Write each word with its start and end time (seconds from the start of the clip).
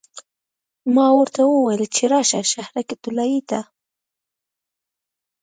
ما 0.95 1.07
ورته 1.17 1.41
وویل 1.45 1.83
چې 1.95 2.03
راشه 2.13 2.41
شهرک 2.51 2.87
طلایې 3.03 3.41
ته. 3.49 3.59